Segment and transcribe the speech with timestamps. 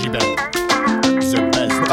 [0.00, 1.90] The best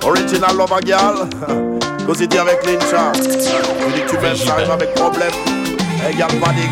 [0.04, 1.28] Original lover girl.
[2.06, 3.12] Cause il avec Lincha.
[3.14, 5.32] Tu dis tu veux ça, avec problème.
[6.02, 6.70] Hey, y'a panique.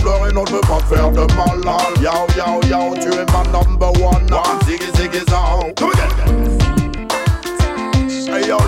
[0.00, 1.98] pleurer, non, je veux pas faire de malade.
[3.00, 4.26] Tu es ma number one.
[4.66, 5.72] Ziggy, ziggy, zao.
[5.76, 6.58] Come again.
[8.28, 8.58] Hey, yo,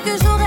[0.00, 0.37] que j'en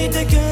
[0.00, 0.49] にできる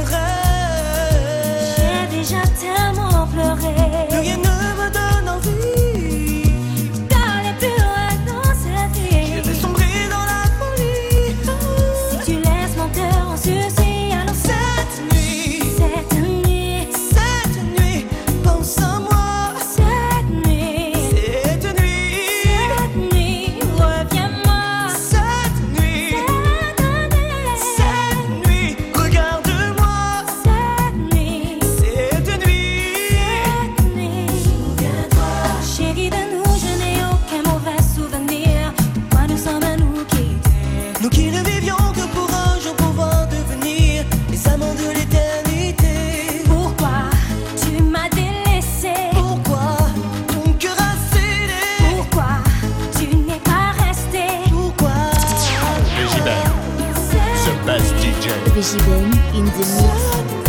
[58.29, 58.55] Regine.
[58.55, 60.48] Regibin in the mix.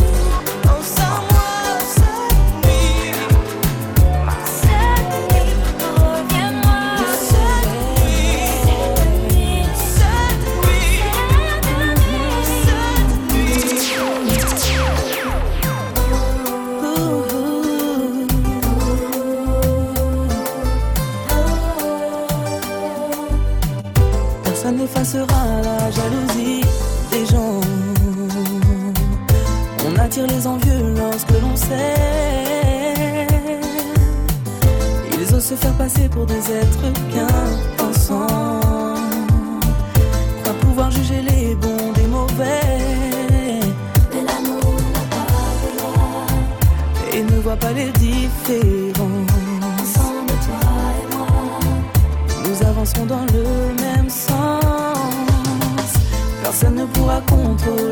[57.61, 57.88] told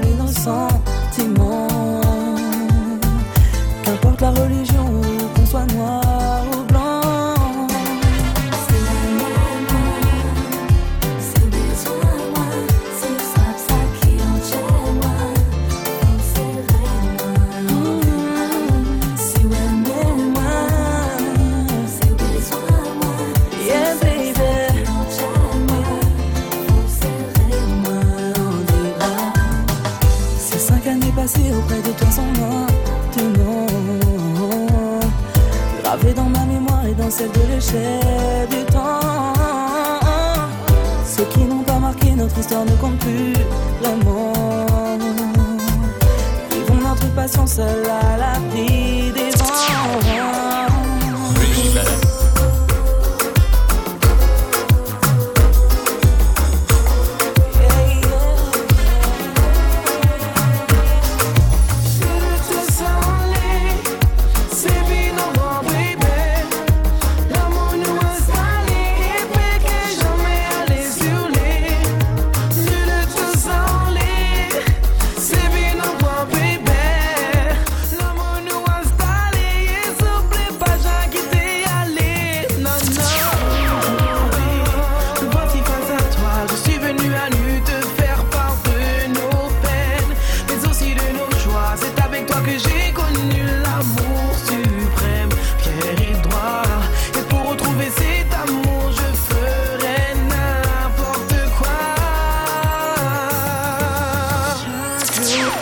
[48.37, 48.76] nothing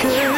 [0.01, 0.34] Good.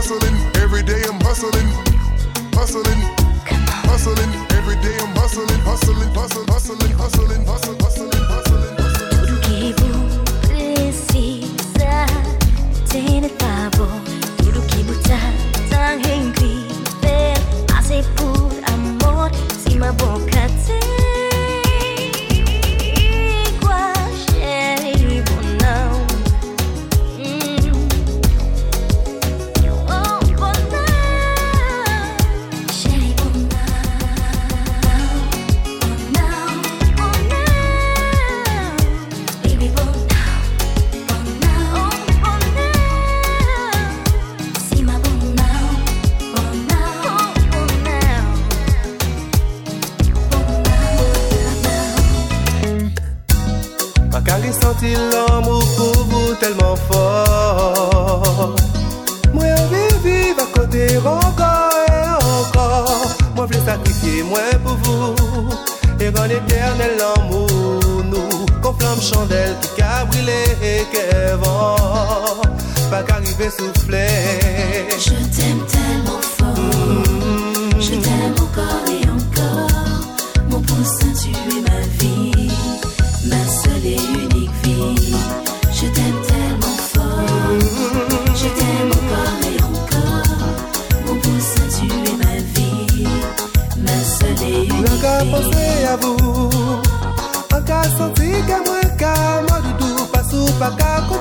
[0.00, 1.68] hustling, every day I'm hustling,
[2.54, 3.00] hustling,
[3.84, 8.40] hustling, every day I'm hustling, hustling, hustling, hustling, hustling, hustling, hustling, hustling.
[54.30, 58.54] Car il sentit l'amour pour vous tellement fort.
[59.34, 63.08] Moi envie vivre à côté encore et encore.
[63.34, 65.16] Moi voulais sacrifier moi pour vous.
[65.98, 68.46] Et dans éternel amour nous.
[68.62, 70.06] Qu'on flamme chandelle qui a
[70.62, 71.74] et qu'est vent
[72.88, 74.06] Pas qu'arriver souffler
[74.96, 76.54] Je t'aime tellement fort.
[77.80, 80.04] Je t'aime encore et encore.
[80.48, 81.99] Mon pouce tu es ma vie.
[100.70, 101.19] macaco